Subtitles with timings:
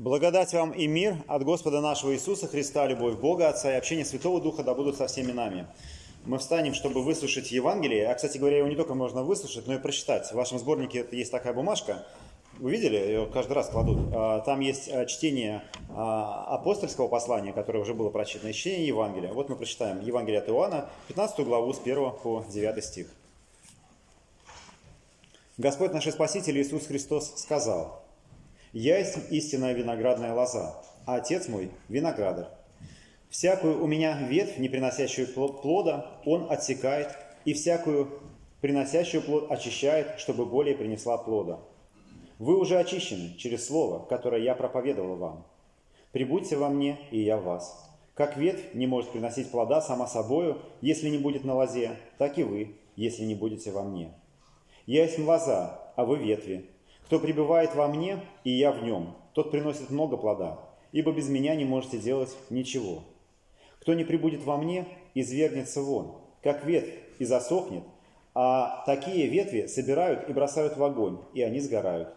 [0.00, 4.40] Благодать вам и мир от Господа нашего Иисуса Христа, любовь Бога Отца и общение Святого
[4.40, 5.66] Духа да будут со всеми нами.
[6.24, 8.08] Мы встанем, чтобы выслушать Евангелие.
[8.08, 10.26] А, кстати говоря, его не только можно выслушать, но и прочитать.
[10.28, 12.06] В вашем сборнике есть такая бумажка.
[12.58, 12.96] Вы видели?
[12.96, 13.98] Ее каждый раз кладут.
[14.14, 19.34] А, там есть а, чтение а, апостольского послания, которое уже было прочитано, и чтение Евангелия.
[19.34, 23.08] Вот мы прочитаем Евангелие от Иоанна, 15 главу с 1 по 9 стих.
[25.58, 27.99] Господь наш Спаситель Иисус Христос сказал,
[28.72, 32.48] «Я истинная виноградная лоза, а Отец мой– виноградарь.
[33.28, 37.08] Всякую у меня ветвь, не приносящую плода, Он отсекает,
[37.44, 38.20] и всякую
[38.60, 41.60] приносящую плод очищает, чтобы более принесла плода.
[42.38, 45.46] Вы уже очищены через слово, которое я проповедовал вам.
[46.12, 47.88] Прибудьте во мне, и я в вас.
[48.14, 52.42] Как ветвь не может приносить плода сама собою, если не будет на лозе, так и
[52.42, 54.12] вы, если не будете во мне.
[54.86, 56.66] Я есть лоза, а вы ветви.
[57.10, 60.60] Кто пребывает во мне, и я в нем, тот приносит много плода,
[60.92, 63.02] ибо без меня не можете делать ничего.
[63.80, 67.82] Кто не прибудет во мне, извергнется вон, как ветвь, и засохнет,
[68.32, 72.14] а такие ветви собирают и бросают в огонь, и они сгорают.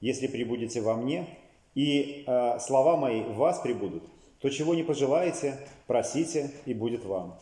[0.00, 1.26] Если прибудете во мне,
[1.74, 4.04] и э, слова мои в вас прибудут,
[4.40, 7.38] то чего не пожелаете, просите, и будет вам.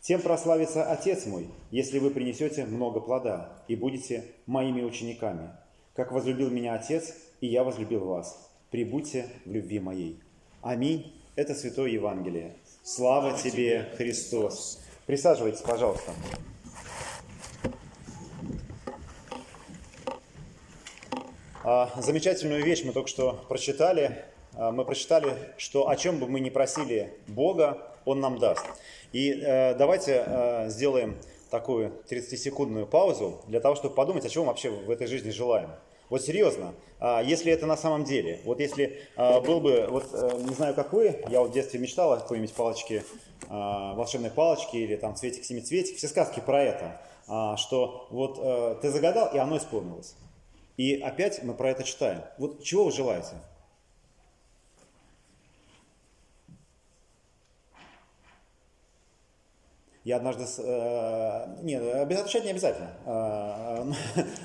[0.00, 5.50] Тем прославится Отец мой, если вы принесете много плода и будете моими учениками.
[5.94, 8.50] Как возлюбил меня Отец, и я возлюбил вас.
[8.72, 10.18] Прибудьте в любви моей.
[10.60, 11.14] Аминь.
[11.36, 12.56] Это Святое Евангелие.
[12.82, 14.80] Слава тебе, Христос.
[15.06, 16.12] Присаживайтесь, пожалуйста.
[21.62, 24.24] А, замечательную вещь мы только что прочитали.
[24.54, 28.66] А, мы прочитали, что о чем бы мы ни просили Бога, Он нам даст.
[29.12, 31.16] И э, давайте э, сделаем
[31.54, 35.70] такую 30-секундную паузу для того, чтобы подумать, о чем вообще в этой жизни желаем.
[36.10, 40.30] Вот серьезно, э, если это на самом деле, вот если э, был бы, вот э,
[40.48, 43.04] не знаю, как вы, я вот в детстве мечтал о какой-нибудь палочке,
[43.42, 47.00] э, волшебной палочке или там цветик-семицветик, все сказки про это,
[47.56, 50.16] что вот э, ты загадал, и оно исполнилось.
[50.76, 52.22] И опять мы про это читаем.
[52.36, 53.34] Вот чего вы желаете?
[60.04, 60.44] Я однажды...
[60.58, 61.82] Э, нет,
[62.20, 62.90] отвечать не обязательно.
[63.06, 63.90] Э,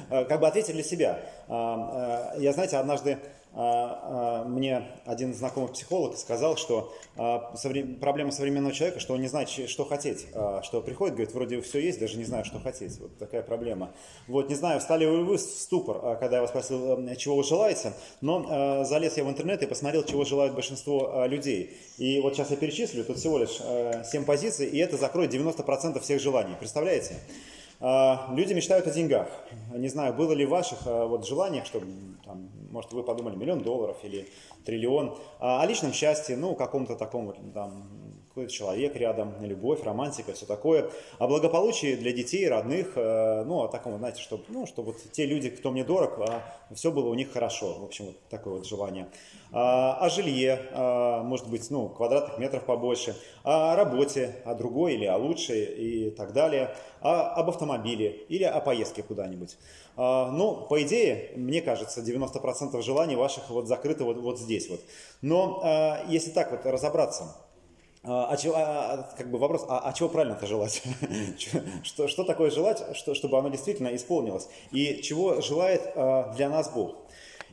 [0.09, 1.20] э, как бы ответить для себя.
[1.50, 3.18] Э, э, я, знаете, однажды
[3.51, 7.55] мне один знакомый психолог сказал, что а,
[7.99, 10.27] проблема современного человека, что он не знает, что хотеть,
[10.61, 12.99] что приходит, говорит, вроде все есть, даже не знаю, что хотеть.
[12.99, 13.91] Вот такая проблема.
[14.27, 18.83] Вот, не знаю, встали вы в ступор, когда я вас спросил, чего вы желаете, но
[18.85, 21.77] залез я в интернет и посмотрел, чего желают большинство людей.
[21.97, 23.59] И вот сейчас я перечислю, тут всего лишь
[24.07, 26.55] 7 позиций, и это закроет 90% всех желаний.
[26.59, 27.16] Представляете?
[27.81, 29.29] Люди мечтают о деньгах.
[29.73, 31.88] Не знаю, было ли в ваших вот, желаниях, чтобы
[32.25, 34.28] там, может, вы подумали, миллион долларов или
[34.66, 35.17] триллион.
[35.40, 37.88] А о личном счастье, ну, каком-то таком вот, там,
[38.39, 40.89] какой-то человек рядом, любовь, романтика, все такое.
[41.17, 45.25] О благополучии для детей, родных, э, ну, о таком, знаете, чтобы, ну, чтобы вот те
[45.25, 46.41] люди, кто мне дорог, а
[46.73, 47.79] все было у них хорошо.
[47.79, 49.09] В общем, вот такое вот желание.
[49.51, 53.16] А, о жилье, а, может быть, ну, квадратных метров побольше.
[53.44, 56.73] О работе, о другой или о лучшей и так далее.
[57.01, 59.57] А, об автомобиле или о поездке куда-нибудь.
[59.95, 64.81] А, ну, по идее, мне кажется, 90% желаний ваших вот закрыты вот, вот здесь вот.
[65.22, 67.35] Но а, если так вот разобраться,
[68.03, 70.81] а, а, как бы вопрос, а, а чего правильно-то желать?
[71.83, 74.47] что, что такое желать, что, чтобы оно действительно исполнилось?
[74.71, 76.95] И чего желает а, для нас Бог?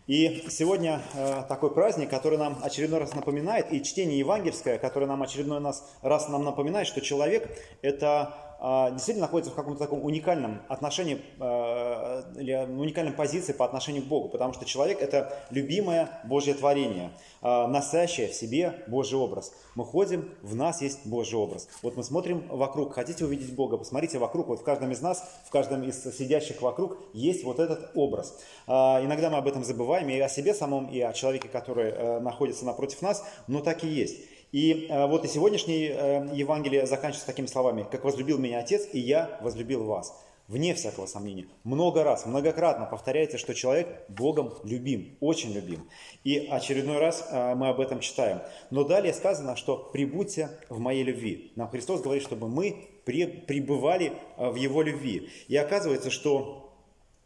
[0.07, 5.21] И сегодня э, такой праздник, который нам очередной раз напоминает, и чтение евангельское, которое нам
[5.25, 5.61] очередной
[6.01, 7.51] раз, нам напоминает, что человек
[7.83, 14.03] это а, действительно находится в каком-то таком уникальном отношении, а, или уникальной позиции по отношению
[14.05, 17.11] к Богу, потому что человек– это любимое Божье творение,
[17.43, 19.53] а, носящее в себе Божий образ.
[19.75, 21.69] Мы ходим, в нас есть Божий образ.
[21.83, 25.51] Вот мы смотрим вокруг, хотите увидеть Бога, посмотрите вокруг, вот в каждом из нас, в
[25.51, 28.39] каждом из сидящих вокруг есть вот этот образ.
[28.67, 32.65] Иногда мы об этом забываем, и о себе самом, и о человеке, который э, находится
[32.65, 34.17] напротив нас, но так и есть.
[34.53, 38.99] И э, вот и сегодняшнее э, Евангелие заканчивается такими словами, «Как возлюбил меня Отец, и
[38.99, 40.15] я возлюбил вас».
[40.49, 41.49] Вне всякого сомнения.
[41.65, 45.89] Много раз, многократно повторяется, что человек Богом любим, очень любим.
[46.23, 48.41] И очередной раз э, мы об этом читаем.
[48.71, 51.51] Но далее сказано, что «прибудьте в моей любви».
[51.57, 55.31] Нам Христос говорит, чтобы мы пребывали в Его любви.
[55.49, 56.73] И оказывается, что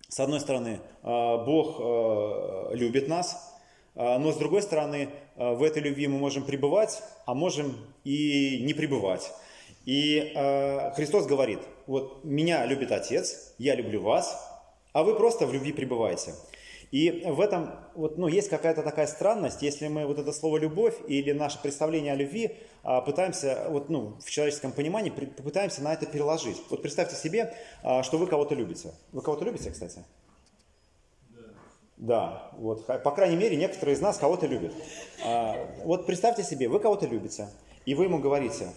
[0.09, 1.79] с одной стороны, Бог
[2.75, 3.60] любит нас,
[3.95, 8.75] но с другой стороны, а, в этой любви мы можем пребывать, а можем и не
[8.75, 9.33] пребывать.
[9.87, 14.39] И а, Христос говорит, вот меня любит Отец, я люблю вас,
[14.93, 16.35] а вы просто в любви пребываете.
[16.91, 20.95] И в этом вот, ну, есть какая-то такая странность, если мы вот это слово «любовь»
[21.07, 26.07] или наше представление о любви а, пытаемся, вот, ну, в человеческом понимании, попытаемся на это
[26.07, 26.61] переложить.
[26.69, 28.93] Вот представьте себе, а, что вы кого-то любите.
[29.13, 30.05] Вы кого-то любите, кстати?
[32.01, 34.73] Да, вот, по крайней мере, некоторые из нас кого-то любят.
[35.23, 35.55] А,
[35.85, 37.49] вот представьте себе, вы кого-то любите,
[37.85, 38.69] и вы ему говорите,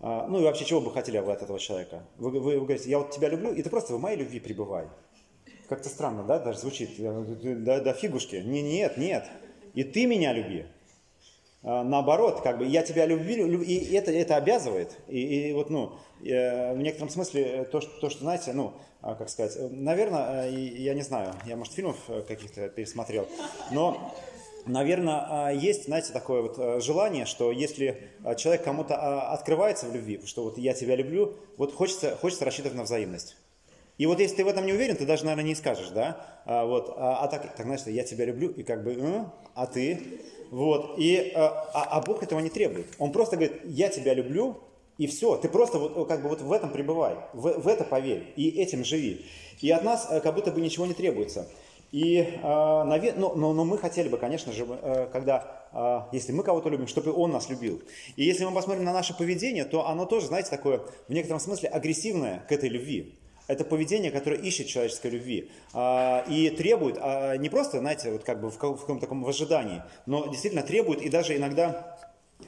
[0.00, 2.02] а, ну и вообще, чего бы хотели вы от этого человека?
[2.18, 4.88] Вы, вы, вы говорите, я вот тебя люблю, и ты просто в моей любви пребывай.
[5.70, 8.36] Как-то странно, да, даже звучит, да, да фигушки.
[8.36, 9.26] Не, нет, нет,
[9.72, 10.66] и ты меня люби.
[11.64, 14.96] А, наоборот, как бы я тебя люблю, и это, это обязывает.
[15.08, 15.92] И, и вот, ну,
[16.24, 20.48] э, в некотором смысле то, что, то, что знаете, ну, а, как сказать, э, наверное,
[20.48, 23.28] э, я не знаю, я, может, фильмов э, каких-то пересмотрел,
[23.72, 24.14] но,
[24.64, 30.56] наверное, есть, знаете, такое вот желание, что если человек кому-то открывается в любви, что вот
[30.56, 33.36] я тебя люблю, вот хочется, хочется рассчитывать на взаимность.
[33.98, 36.42] И вот если ты в этом не уверен, ты даже, наверное, не скажешь, да?
[36.44, 39.24] А, вот, а, а так, так, знаешь, я тебя люблю, и как бы, э,
[39.54, 40.20] а ты?
[40.50, 42.86] Вот, и, а, а Бог этого не требует.
[42.98, 44.60] Он просто говорит, я тебя люблю,
[44.98, 48.32] и все, ты просто вот, как бы вот в этом пребывай, в, в это поверь,
[48.36, 49.24] и этим живи.
[49.60, 51.48] И от нас э, как будто бы ничего не требуется.
[51.92, 56.42] И, э, но, но, но мы хотели бы, конечно же, э, когда, э, если мы
[56.42, 57.82] кого-то любим, чтобы он нас любил.
[58.16, 61.68] И если мы посмотрим на наше поведение, то оно тоже, знаете, такое в некотором смысле
[61.68, 63.14] агрессивное к этой любви.
[63.48, 68.40] Это поведение, которое ищет человеческой любви э, и требует, э, не просто, знаете, вот как
[68.40, 71.98] бы в, каком-то таком в ожидании, но действительно требует и даже иногда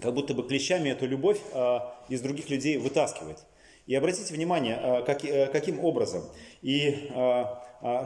[0.01, 3.39] как будто бы клещами эту любовь э, из других людей вытаскивает.
[3.87, 6.25] И обратите внимание, э, как, э, каким образом.
[6.63, 7.11] И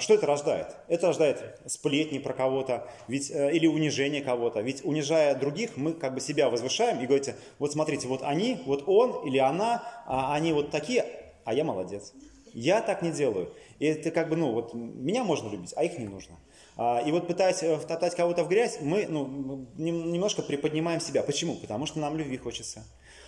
[0.01, 0.75] что это рождает?
[0.89, 4.61] Это рождает сплетни про кого-то ведь, или унижение кого-то.
[4.61, 8.83] Ведь унижая других, мы как бы себя возвышаем и говорите, вот смотрите, вот они, вот
[8.89, 11.07] он или она, а они вот такие,
[11.45, 12.13] а я молодец.
[12.53, 13.53] Я так не делаю.
[13.79, 16.37] И это как бы, ну, вот меня можно любить, а их не нужно.
[16.77, 21.25] А, и вот пытаясь э, втоптать кого-то в грязь, мы ну, немножко приподнимаем себя.
[21.25, 21.57] Почему?
[21.57, 22.85] Потому что нам любви хочется.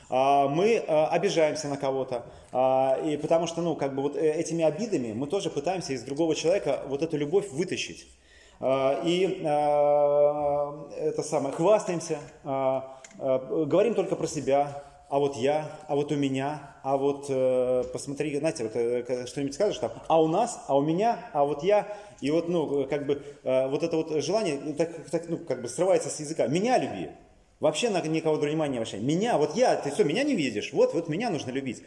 [0.08, 4.32] А, мы э, обижаемся на кого-то, а, и потому что, ну, как бы вот э,
[4.32, 8.06] этими обидами мы тоже пытаемся из другого человека вот эту любовь вытащить.
[8.62, 12.18] И это самое, хвастаемся,
[13.18, 18.38] говорим только про себя, а вот я, а вот у меня, а вот э, посмотри,
[18.38, 21.88] знаете, вот, э, что-нибудь скажешь там, а у нас, а у меня, а вот я,
[22.20, 25.62] и вот, ну, как бы, э, вот это вот желание, ну, так, так, ну, как
[25.62, 27.10] бы срывается с языка, меня люби,
[27.58, 30.94] вообще на никого внимания не обращай, меня, вот я, ты все, меня не видишь, вот,
[30.94, 31.82] вот меня нужно любить.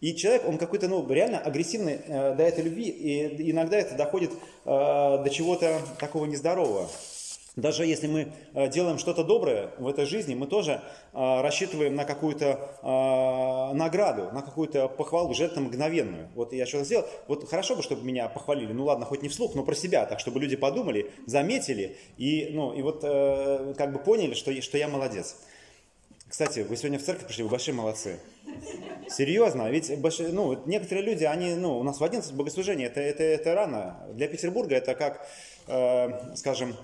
[0.00, 4.30] И человек, он какой-то, ну, реально агрессивный э, до этой любви, и иногда это доходит
[4.30, 4.36] э,
[4.66, 6.88] до чего-то такого нездорового.
[7.58, 10.80] Даже если мы э, делаем что-то доброе в этой жизни, мы тоже
[11.12, 12.46] э, рассчитываем на какую-то
[12.82, 16.28] э, награду, на какую-то похвалу, жертву мгновенную.
[16.36, 19.56] Вот я что-то сделал, вот хорошо бы, чтобы меня похвалили, ну ладно, хоть не вслух,
[19.56, 24.34] но про себя, так чтобы люди подумали, заметили и, ну, и вот как бы поняли,
[24.34, 25.36] что, что я молодец.
[26.28, 28.20] Кстати, вы сегодня в церковь пришли, вы большие молодцы.
[29.08, 33.24] Серьезно, ведь большие, ну, некоторые люди, они, ну, у нас в 11 богослужений, это, это,
[33.24, 33.96] это рано.
[34.12, 35.26] Для Петербурга это как,
[35.66, 36.76] э, скажем,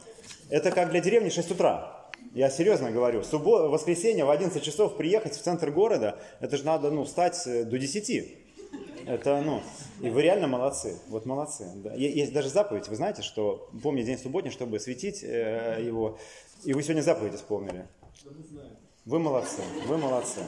[0.51, 2.11] это как для деревни 6 утра.
[2.35, 3.23] Я серьезно говорю.
[3.23, 3.69] Суббо...
[3.69, 7.79] Воскресенье в 11 часов приехать в центр города, это же надо ну, встать э, до
[7.79, 8.39] 10.
[9.07, 9.61] Это, ну,
[10.01, 10.99] и вы реально молодцы.
[11.09, 11.71] Вот молодцы.
[11.77, 11.95] Да.
[11.95, 12.89] Есть даже заповедь.
[12.89, 16.19] Вы знаете, что помни день субботний, чтобы светить э, его.
[16.65, 17.87] И вы сегодня заповедь исполнили.
[19.05, 19.61] Вы молодцы.
[19.87, 20.41] Вы молодцы.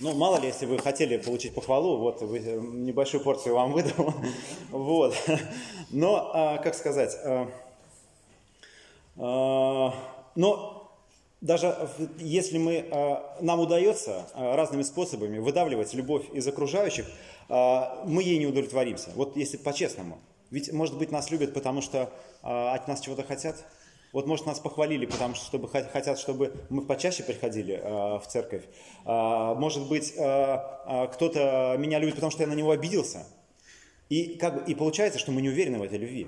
[0.00, 4.12] Ну, мало ли, если вы хотели получить похвалу, вот вы, э, небольшую порцию вам выдал.
[4.70, 5.14] Вот.
[5.90, 7.48] Но, а, как сказать, а,
[9.16, 10.86] но
[11.40, 11.76] даже
[12.18, 17.06] если мы, а, нам удается а, разными способами выдавливать любовь из окружающих,
[17.48, 19.10] мы ей не удовлетворимся.
[19.14, 20.18] Вот если по-честному.
[20.50, 23.64] Ведь, может быть, нас любят, потому что от нас чего-то хотят.
[24.12, 27.80] Вот, может, нас похвалили, потому что чтобы, хотят, чтобы мы почаще приходили
[28.18, 28.64] в церковь.
[29.04, 33.24] может быть, кто-то меня любит, потому что я на него обиделся.
[34.08, 36.26] И, как и получается, что мы не уверены в этой любви.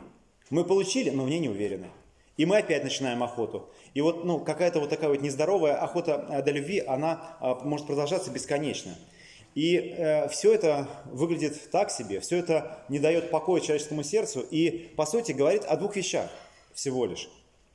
[0.51, 1.89] Мы получили, но в ней не уверены.
[2.39, 3.69] И мы опять начинаем охоту.
[3.95, 7.87] И вот ну, какая-то вот такая вот нездоровая охота э, до любви, она а, может
[7.89, 8.95] продолжаться бесконечно.
[9.57, 14.71] И э, все это выглядит так себе, все это не дает покоя человеческому сердцу и,
[14.97, 16.31] по сути, говорит о двух вещах
[16.75, 17.29] всего лишь.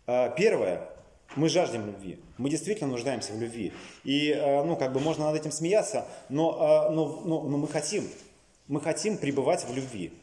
[0.08, 0.89] Э, первое,
[1.36, 3.74] мы жаждем любви, мы действительно нуждаемся в любви.
[4.05, 7.67] И, э, ну, как бы можно над этим смеяться, но, э, но, но, но мы
[7.67, 8.08] хотим,
[8.70, 10.13] мы хотим пребывать в любви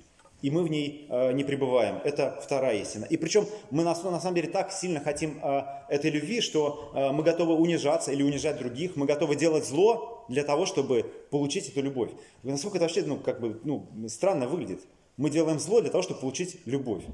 [0.43, 2.01] и мы в ней э, не пребываем.
[2.05, 3.05] Это вторая истина.
[3.05, 7.13] И причем мы на, на самом деле так сильно хотим э, этой любви, что э,
[7.13, 11.83] мы готовы унижаться или унижать других, мы готовы делать зло для того, чтобы получить эту
[11.83, 12.11] любовь.
[12.43, 14.81] Насколько это вообще ну, как бы, ну, странно выглядит.
[15.17, 17.05] Мы делаем зло для того, чтобы получить любовь.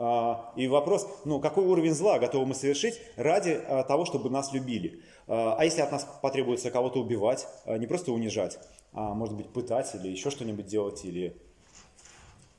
[0.00, 4.52] А, и вопрос, ну, какой уровень зла готовы мы совершить ради а, того, чтобы нас
[4.52, 5.02] любили?
[5.26, 8.60] А, а если от нас потребуется кого-то убивать, не просто унижать,
[8.92, 11.36] а может быть пытать или еще что-нибудь делать, или,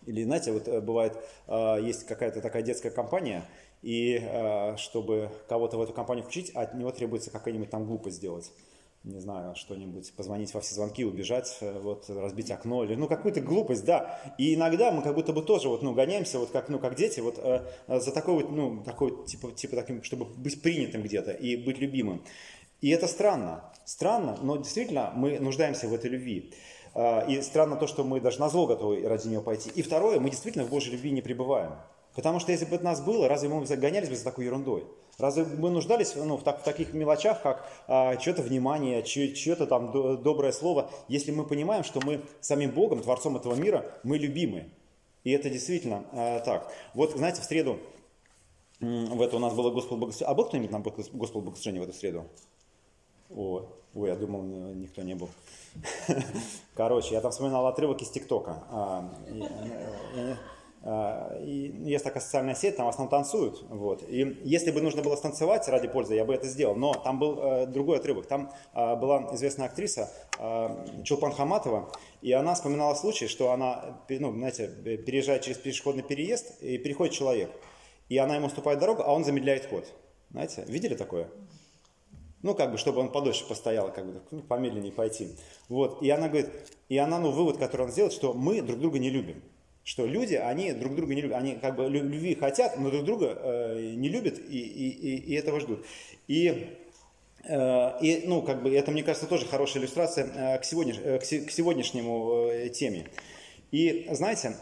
[0.06, 3.46] или знаете, вот э, бывает, есть какая-то такая детская компания,
[3.82, 4.22] и
[4.78, 8.52] чтобы кого-то в эту компанию включить, от него требуется какая-нибудь там глупость сделать
[9.04, 13.40] не знаю, что-нибудь, позвонить во все звонки, убежать, э, вот, разбить окно, или, ну, какую-то
[13.40, 14.20] глупость, да.
[14.38, 17.22] И иногда мы как будто бы тоже, вот, ну, гоняемся, вот, как, ну, как дети,
[17.22, 21.32] вот, э, э за такой вот, ну, такой, типа, типа таким, чтобы быть принятым где-то
[21.32, 22.24] и быть любимым.
[22.82, 26.54] И это странно, странно, но действительно мы нуждаемся в этой любви.
[26.96, 29.70] Э, и странно то, что мы даже на зло готовы ради нее пойти.
[29.76, 31.72] И второе, мы действительно в Божьей любви не пребываем.
[32.16, 34.86] Потому что если бы это нас было, разве мы загонялись бы за такой ерундой?
[35.18, 39.92] Разве мы нуждались ну, в, так, в таких мелочах, как а, чье-то внимание, чье-то там
[39.92, 44.70] до, доброе слово, если мы понимаем, что мы самим Богом, Творцом этого мира, мы любимы.
[45.24, 46.72] И это действительно а, так.
[46.94, 47.80] Вот, знаете, в среду
[48.80, 50.32] в это у нас было Господь богослужение.
[50.32, 52.26] А был кто-нибудь на Господь богослужение в эту среду?
[53.30, 54.42] О, ой, я думал,
[54.74, 55.30] никто не был.
[56.74, 58.64] Короче, я там вспоминал отрывок из ТикТока.
[58.70, 59.10] А,
[60.82, 63.64] а, есть такая социальная сеть, там в основном танцуют.
[63.70, 64.04] Вот.
[64.08, 66.76] И если бы нужно было станцевать ради пользы, я бы это сделал.
[66.76, 68.28] Но там был э, другой отрывок.
[68.28, 71.92] Там э, была известная актриса э, Чулпан Хаматова,
[72.22, 77.52] и она вспоминала случай, что она, ну, знаете, переезжает через пешеходный переезд, и переходит человек.
[78.08, 79.86] И она ему уступает дорогу, а он замедляет ход.
[80.32, 81.28] Знаете, видели такое?
[82.42, 85.36] Ну, как бы, чтобы он подольше постоял, как бы, ну, помедленнее пойти.
[85.68, 86.02] Вот.
[86.02, 86.50] И она говорит,
[86.88, 89.42] и она, ну, вывод, который он сделал, что мы друг друга не любим
[89.90, 93.36] что люди, они друг друга не любят, они как бы любви хотят, но друг друга
[93.42, 95.84] э, не любят и, и, и этого ждут.
[96.28, 96.78] И,
[97.44, 101.18] э, и, ну, как бы, это, мне кажется, тоже хорошая иллюстрация э, к, сегодняш, э,
[101.18, 103.08] к, сегодняшнему теме.
[103.72, 104.56] И, знаете,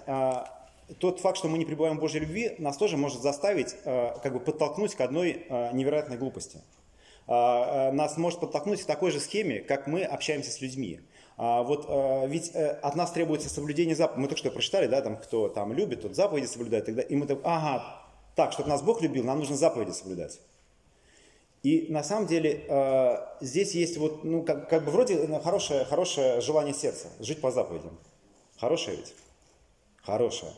[1.00, 4.40] тот факт, что мы не пребываем в Божьей любви, нас тоже может заставить, как бы
[4.40, 6.60] подтолкнуть к одной невероятной глупости.
[7.28, 11.02] Э, э, нас может подтолкнуть к такой же схеме, как мы общаемся с людьми.
[11.38, 14.22] А вот а, ведь а, от нас требуется соблюдение заповедей.
[14.24, 16.86] Мы только что прочитали, да, там, кто там любит, тот заповеди соблюдает.
[16.86, 18.02] Тогда, и мы так, ага,
[18.36, 20.40] так, чтобы нас Бог любил, нам нужно заповеди соблюдать.
[21.62, 26.42] И на самом деле а, здесь есть вот, ну, как, как бы вроде хорошее, хорошее
[26.42, 28.00] желание сердца, жить по заповедям.
[28.58, 29.14] Хорошее ведь?
[30.02, 30.54] Хорошее.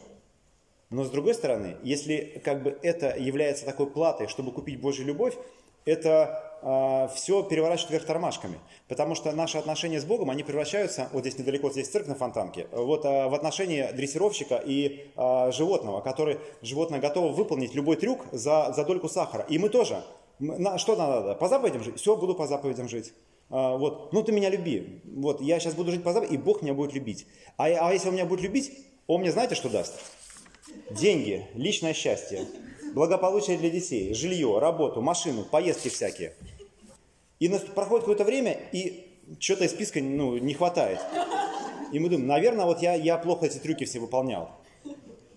[0.90, 5.36] Но с другой стороны, если как бы это является такой платой, чтобы купить Божью любовь,
[5.86, 8.60] это э, все переворачивает вверх тормашками.
[8.88, 12.68] Потому что наши отношения с Богом, они превращаются, вот здесь недалеко, здесь церковь на Фонтанке,
[12.72, 18.74] вот э, в отношении дрессировщика и э, животного, который животное готово выполнить любой трюк за,
[18.76, 19.46] за дольку сахара.
[19.50, 20.04] И мы тоже.
[20.40, 21.36] На, что надо?
[21.36, 21.98] По заповедям жить?
[21.98, 23.14] Все, буду по заповедям жить.
[23.50, 25.02] А, вот, ну ты меня люби.
[25.06, 27.26] Вот, я сейчас буду жить по заповедям, и Бог меня будет любить.
[27.58, 28.72] А, а если он меня будет любить,
[29.08, 30.00] он мне знаете, что даст?
[30.92, 32.46] Деньги, личное счастье,
[32.94, 36.36] благополучие для детей, жилье, работу, машину, поездки всякие.
[37.40, 39.08] И проходит какое-то время, и
[39.40, 41.00] что-то из списка ну, не хватает.
[41.92, 44.52] И мы думаем, наверное, вот я, я плохо эти трюки все выполнял.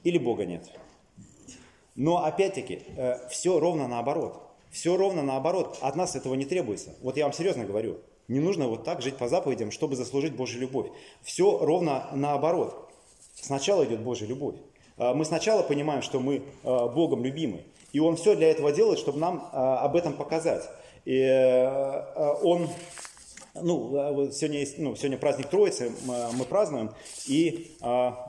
[0.05, 0.69] Или Бога нет.
[1.95, 4.43] Но опять-таки, э, все ровно наоборот.
[4.71, 5.79] Все ровно наоборот.
[5.81, 6.95] От нас этого не требуется.
[7.03, 8.01] Вот я вам серьезно говорю.
[8.29, 10.89] Не нужно вот так жить по заповедям, чтобы заслужить Божью любовь.
[11.23, 12.91] Все ровно наоборот.
[13.35, 14.57] Сначала идет Божья любовь.
[14.97, 17.65] А, мы сначала понимаем, что мы а, Богом любимы.
[17.93, 20.69] И Он все для этого делает, чтобы нам а, об этом показать.
[21.05, 21.19] И
[22.43, 22.69] Он,
[23.55, 26.93] ну, сегодня, есть, ну, сегодня праздник Троицы, мы празднуем,
[27.27, 27.77] и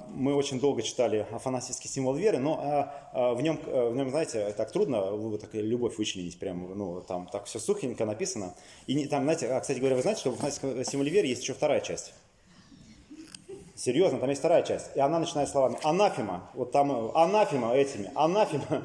[0.10, 5.12] мы очень долго читали афанасийский символ веры, но в, нем, в нем, знаете, так трудно
[5.12, 8.56] вот так любовь вычленить, прям, ну, там так все сухенько написано.
[8.88, 11.82] И там, знаете, кстати говоря, вы знаете, что в афанасийском символе веры есть еще вторая
[11.82, 12.12] часть.
[13.76, 14.96] Серьезно, там есть вторая часть.
[14.96, 16.50] И она начинает словами «анафима».
[16.54, 18.12] Вот там «анафима» этими.
[18.16, 18.84] «Анафима».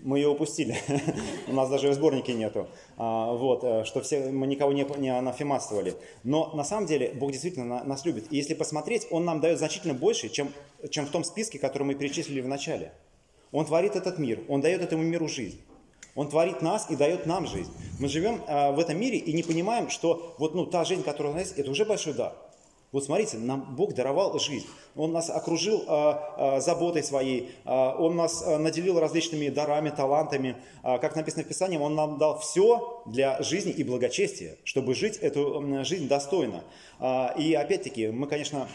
[0.00, 0.76] Мы ее упустили.
[1.48, 2.68] У нас даже в сборнике нету.
[2.96, 5.96] А, вот, э, что все, мы никого не, не анафематствовали.
[6.22, 8.30] Но на самом деле Бог действительно нас любит.
[8.30, 10.52] И если посмотреть, Он нам дает значительно больше, чем,
[10.90, 12.92] чем в том списке, который мы перечислили в начале.
[13.50, 15.60] Он творит этот мир, Он дает этому миру жизнь.
[16.14, 17.70] Он творит нас и дает нам жизнь.
[17.98, 21.32] Мы живем а, в этом мире и не понимаем, что вот ну, та жизнь, которая
[21.32, 22.34] у нас есть, это уже большой дар.
[22.90, 24.66] Вот смотрите, нам Бог даровал жизнь.
[24.96, 30.56] Он нас окружил а, а, заботой своей, а, Он нас а, наделил различными дарами, талантами.
[30.82, 35.18] А, как написано в Писании, Он нам дал все для жизни и благочестия, чтобы жить
[35.18, 36.64] эту жизнь достойно.
[36.98, 38.66] А, и опять-таки, мы, конечно,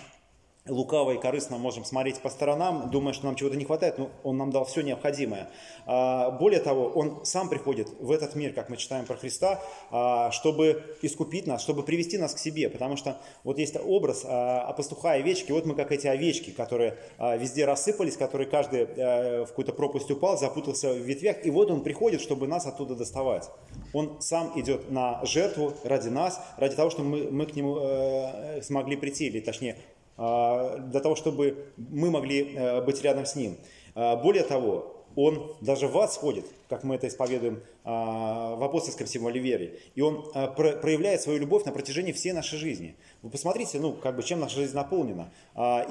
[0.68, 4.38] лукаво и корыстно можем смотреть по сторонам, думая, что нам чего-то не хватает, но Он
[4.38, 5.50] нам дал все необходимое.
[5.86, 10.32] А, более того, Он сам приходит в этот мир, как мы читаем про Христа, а,
[10.32, 14.74] чтобы искупить нас, чтобы привести нас к себе, потому что вот есть образ а, о
[14.74, 19.74] пастуха и овечке, вот мы как эти овечки, которые везде рассыпались, которые каждый в какую-то
[19.74, 23.50] пропасть упал, запутался в ветвях, и вот Он приходит, чтобы нас оттуда доставать.
[23.94, 28.62] Он сам идет на жертву ради нас, ради того, чтобы мы, мы к Нему э,
[28.62, 33.58] смогли прийти, или точнее а, для того, чтобы мы могли э, быть рядом с Ним.
[33.96, 39.08] А, более того, Он даже в ад сходит, как мы это исповедуем а, в апостольском
[39.08, 39.80] символе веры.
[39.96, 42.96] И Он проявляет свою любовь на протяжении всей нашей жизни.
[43.22, 45.32] Вы посмотрите, ну, как бы, чем наша жизнь наполнена.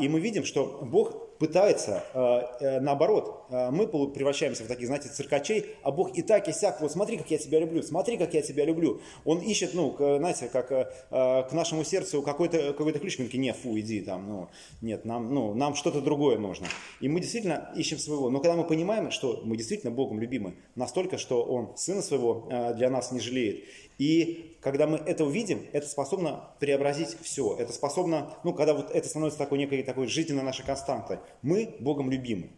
[0.01, 5.91] И мы видим, что Бог пытается, э, наоборот, мы превращаемся в таких, знаете, циркачей, а
[5.91, 8.65] Бог и так, и сяк, вот смотри, как я тебя люблю, смотри, как я тебя
[8.65, 9.01] люблю.
[9.25, 13.77] Он ищет, ну, знаете, как э, к нашему сердцу какой-то какой ключ, говорит, не, фу,
[13.79, 14.49] иди там, ну,
[14.81, 16.67] нет, нам, ну, нам что-то другое нужно.
[17.01, 18.31] И мы действительно ищем своего.
[18.31, 22.75] Но когда мы понимаем, что мы действительно Богом любимы, настолько, что Он Сына Своего э,
[22.75, 23.65] для нас не жалеет,
[23.99, 27.57] и когда мы это увидим, это способно преобразить все.
[27.59, 31.19] Это способно, ну, когда вот это становится такой некой такой жизненной нашей константой.
[31.43, 32.51] Мы Богом любимы.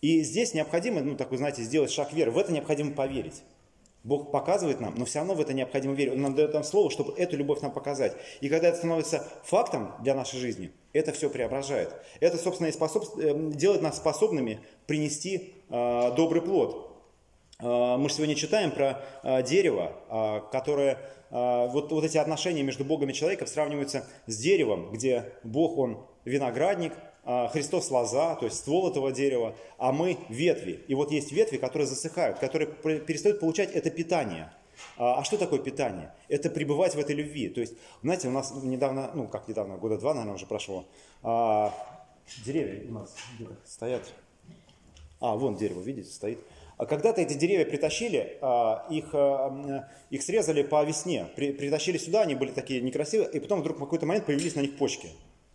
[0.00, 2.34] И здесь необходимо, ну, такой, знаете, сделать шаг вверх.
[2.34, 3.42] В это необходимо поверить.
[4.02, 6.14] Бог показывает нам, но все равно в это необходимо верить.
[6.14, 8.16] Он нам дает нам слово, чтобы эту любовь нам показать.
[8.40, 11.94] И когда это становится фактом для нашей жизни, это все преображает.
[12.18, 13.04] Это, собственно, и способ...
[13.16, 16.94] Эм, делает нас способными принести э, добрый плод.
[17.60, 20.98] А, мы же сегодня читаем про а, дерево, а, которое,
[21.34, 26.92] вот, вот эти отношения между Богом и человеком сравниваются с деревом, где Бог, Он виноградник,
[27.24, 30.84] Христос лоза, то есть ствол этого дерева, а мы ветви.
[30.86, 32.68] И вот есть ветви, которые засыхают, которые
[33.00, 34.52] перестают получать это питание.
[34.96, 36.14] А что такое питание?
[36.28, 37.48] Это пребывать в этой любви.
[37.48, 40.84] То есть, знаете, у нас недавно, ну как недавно, года два, наверное, уже прошло,
[42.44, 43.16] деревья у нас
[43.64, 44.02] стоят.
[45.20, 46.38] А, вон дерево, видите, стоит.
[46.76, 52.34] А когда-то эти деревья притащили, а, их, а, их срезали по весне, притащили сюда, они
[52.34, 55.08] были такие некрасивые, и потом вдруг в какой-то момент появились на них почки,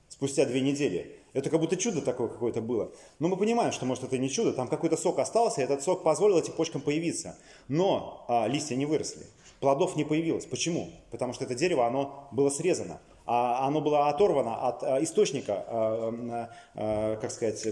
[0.08, 1.16] спустя две недели.
[1.34, 2.92] Это как будто чудо такое какое-то было.
[3.20, 6.04] Но мы понимаем, что может это не чудо, там какой-то сок остался, и этот сок
[6.04, 7.38] позволил этим почкам появиться.
[7.68, 9.26] Но а, листья не выросли,
[9.60, 10.46] плодов не появилось.
[10.46, 10.90] Почему?
[11.12, 13.02] Потому что это дерево, оно было срезано.
[13.26, 17.64] А оно было оторвано от источника, как сказать,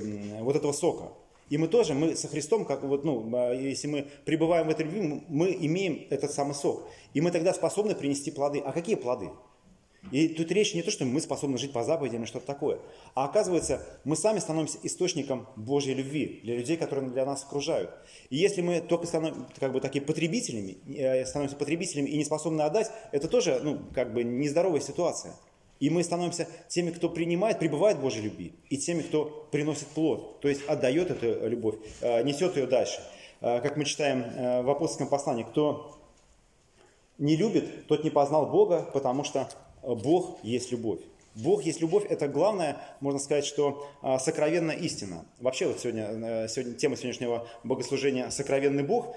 [0.42, 1.06] вот этого сока.
[1.50, 4.86] И мы тоже, мы со Христом, как вот, ну, а, если мы пребываем в этой
[4.86, 6.90] любви, мы имеем этот самый сок.
[7.14, 8.60] И мы тогда способны принести плоды.
[8.60, 9.30] А какие плоды?
[10.12, 12.80] И тут речь не то, что мы способны жить по заповедям или что-то такое,
[13.14, 17.92] а оказывается, мы сами становимся источником Божьей любви для людей, которые для нас окружают.
[18.30, 22.62] И если мы только становимся как бы такими потребителями, э, становимся потребителями и не способны
[22.62, 25.34] отдать, это тоже ну, как бы нездоровая ситуация.
[25.80, 30.42] И мы становимся теми, кто принимает, пребывает в Божьей любви, и теми, кто приносит плод,
[30.42, 33.00] то есть отдает эту любовь, э, несет ее дальше.
[33.42, 36.00] Э, как мы читаем э, в апостольском послании, кто
[37.18, 39.50] не любит, тот не познал Бога, потому что
[39.84, 41.00] Бог есть любовь.
[41.36, 43.88] Бог есть любовь, это главное, можно сказать, что
[44.20, 45.24] сокровенная истина.
[45.40, 49.16] Вообще вот сегодня, сегодня тема сегодняшнего богослужения «Сокровенный Бог»,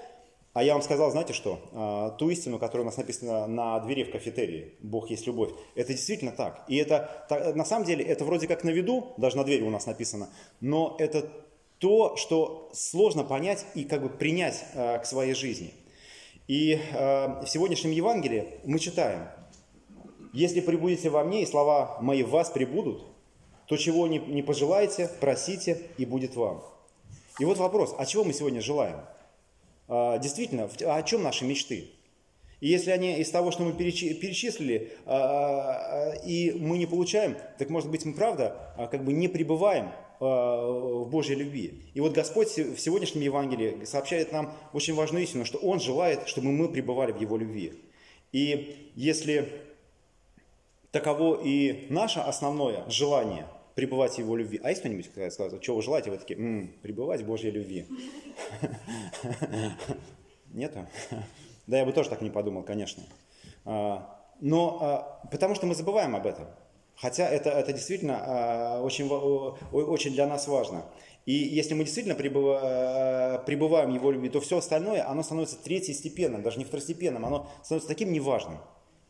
[0.53, 1.59] а я вам сказал, знаете что?
[1.71, 5.93] А, ту истину, которая у нас написана на двери в кафетерии, Бог есть любовь, это
[5.93, 6.65] действительно так.
[6.67, 9.85] И это, на самом деле, это вроде как на виду, даже на двери у нас
[9.85, 11.29] написано, но это
[11.79, 15.73] то, что сложно понять и как бы принять а, к своей жизни.
[16.47, 19.29] И а, в сегодняшнем Евангелии мы читаем,
[20.33, 23.03] «Если прибудете во мне, и слова мои в вас прибудут,
[23.67, 26.61] то чего не, не пожелаете, просите, и будет вам».
[27.39, 28.97] И вот вопрос, а чего мы сегодня желаем?
[29.91, 31.89] А, действительно, о чем наши мечты?
[32.61, 37.69] И если они из того, что мы перечислили, а, а, и мы не получаем, так
[37.69, 41.81] может быть мы правда как бы не пребываем в Божьей любви.
[41.95, 46.51] И вот Господь в сегодняшнем Евангелии сообщает нам очень важную истину, что Он желает, чтобы
[46.51, 47.73] мы пребывали в Его любви.
[48.31, 49.51] И если
[50.91, 54.59] таково и наше основное желание– пребывать в его любви.
[54.63, 56.11] А есть кто-нибудь, кто сказал, что вы желаете?
[56.11, 57.87] Вы такие, м-м, пребывать в Божьей любви.
[60.53, 60.87] Нету?
[61.67, 63.03] Да, я бы тоже так не подумал, конечно.
[63.65, 66.47] А, но а, потому что мы забываем об этом.
[66.95, 69.07] Хотя это, это действительно а, очень,
[69.71, 70.83] очень для нас важно.
[71.25, 76.57] И если мы действительно пребываем в Его любви, то все остальное, оно становится третьестепенным, даже
[76.57, 78.57] не второстепенным, оно становится таким неважным.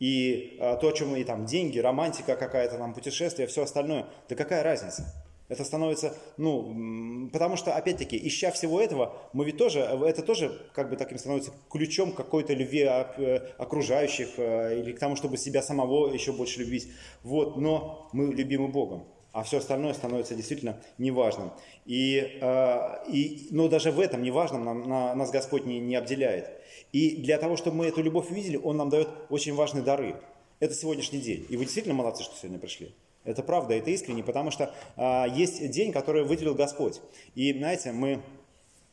[0.02, 4.34] И а, то, о чем мы, там, деньги, романтика какая-то, там, путешествие, все остальное, да
[4.34, 5.04] какая разница?
[5.48, 10.90] Это становится, ну, потому что, опять-таки, ища всего этого, мы ведь тоже, это тоже как
[10.90, 16.12] бы таким становится ключом какой-то любви э, окружающих э, или к тому, чтобы себя самого
[16.12, 16.88] еще больше любить.
[17.22, 19.04] Вот, но мы любимы Богом.
[19.32, 21.52] а все остальное становится действительно неважным.
[21.84, 26.61] И, э, и, но даже в этом неважном нам, на, нас Господь не, не обделяет.
[26.92, 30.16] И для того, чтобы мы эту любовь увидели, Он нам дает очень важные дары.
[30.60, 31.46] Это сегодняшний день.
[31.48, 32.92] И вы действительно молодцы, что сегодня пришли.
[33.24, 37.00] Это правда, это искренне, потому что э, есть день, который выделил Господь.
[37.34, 38.20] И, знаете, мы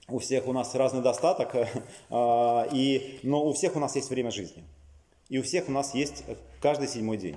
[0.07, 1.67] у всех у нас разный достаток, э,
[2.73, 4.63] и, но у всех у нас есть время жизни.
[5.29, 6.23] И у всех у нас есть
[6.61, 7.35] каждый седьмой день.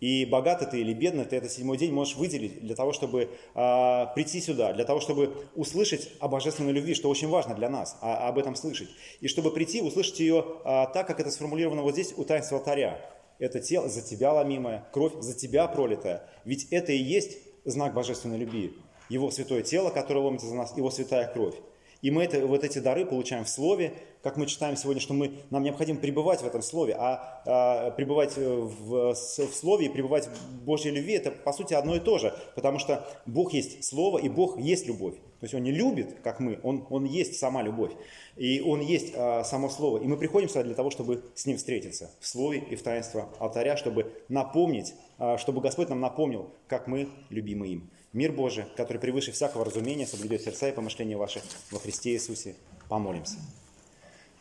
[0.00, 3.22] И богатый ты или бедный, ты этот седьмой день можешь выделить для того, чтобы
[3.54, 7.98] э, прийти сюда, для того, чтобы услышать о божественной любви, что очень важно для нас,
[8.00, 8.88] а, об этом слышать.
[9.20, 13.00] И чтобы прийти, услышать ее э, так, как это сформулировано вот здесь у таинства алтаря.
[13.40, 16.28] Это тело за тебя ломимое, кровь за тебя пролитая.
[16.44, 18.74] Ведь это и есть знак божественной любви.
[19.08, 21.54] Его святое тело, которое ломится за нас, его святая кровь.
[22.00, 25.32] И мы это, вот эти дары получаем в Слове, как мы читаем сегодня, что мы,
[25.50, 30.64] нам необходимо пребывать в этом Слове, а, а пребывать в, в Слове и пребывать в
[30.64, 34.28] Божьей любви, это по сути одно и то же, потому что Бог есть Слово, и
[34.28, 35.14] Бог есть любовь.
[35.40, 37.92] То есть Он не любит, как мы, Он, он есть сама любовь,
[38.36, 39.98] и Он есть а, само Слово.
[39.98, 43.28] И мы приходим сюда для того, чтобы с Ним встретиться в Слове и в таинство
[43.38, 47.90] алтаря, чтобы напомнить, а, чтобы Господь нам напомнил, как мы любимы им.
[48.14, 52.54] Мир Божий, который превыше всякого разумения, соблюдет сердца и помышления ваши во Христе Иисусе.
[52.88, 53.36] Помолимся.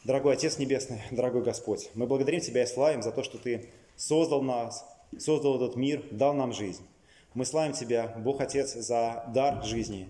[0.06, 4.42] Дорогой Отец Небесный, дорогой Господь, мы благодарим Тебя и славим за то, что Ты создал
[4.42, 4.86] нас,
[5.18, 6.88] создал этот мир, дал нам жизнь.
[7.34, 10.08] Мы славим Тебя, Бог Отец, за дар жизни.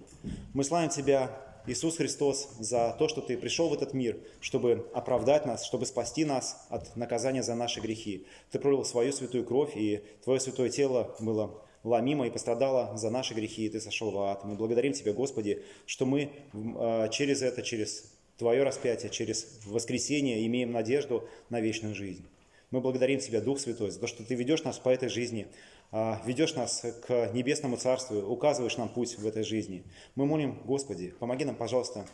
[0.53, 1.31] Мы славим Тебя,
[1.65, 6.25] Иисус Христос, за то, что Ты пришел в этот мир, чтобы оправдать нас, чтобы спасти
[6.25, 8.27] нас от наказания за наши грехи.
[8.51, 13.33] Ты пролил свою святую кровь, и Твое святое тело было ломима и пострадала за наши
[13.33, 14.43] грехи, и Ты сошел в ад.
[14.43, 20.71] Мы благодарим Тебя, Господи, что мы а, через это, через Твое распятие, через воскресение имеем
[20.71, 22.25] надежду на вечную жизнь.
[22.69, 25.47] Мы благодарим Тебя, Дух Святой, за то, что Ты ведешь нас по этой жизни,
[25.91, 29.83] а, ведешь нас к небесному Царству, указываешь нам путь в этой жизни.
[30.15, 32.05] Мы молим, Господи, помоги нам, пожалуйста,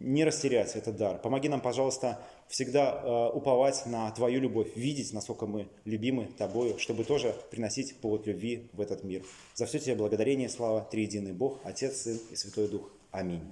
[0.00, 1.18] не растерять этот дар.
[1.18, 7.04] Помоги нам, пожалуйста, всегда э, уповать на Твою любовь, видеть, насколько мы любимы Тобою, чтобы
[7.04, 9.22] тоже приносить повод любви в этот мир.
[9.54, 12.90] За все Тебе благодарение, слава, Триединый Бог, Отец, Сын и Святой Дух.
[13.10, 13.42] Аминь.